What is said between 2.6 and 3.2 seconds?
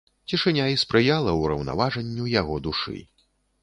душы.